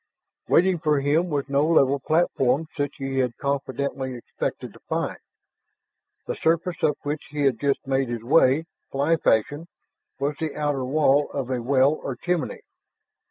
[0.49, 5.19] Waiting for him was no level platform such as he had confidently expected to find.
[6.25, 9.67] The surface up which he had just made his way fly fashion
[10.17, 12.61] was the outer wall of a well or chimney.